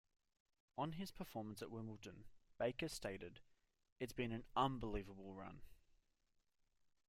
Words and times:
On 0.79 0.93
his 0.93 1.11
performance 1.11 1.61
at 1.61 1.69
Wimbledon, 1.69 2.25
Baker 2.57 2.89
stated- 2.89 3.39
It's 3.99 4.13
been 4.13 4.31
an 4.31 4.45
unbelievable 4.55 5.35
run. 5.35 5.61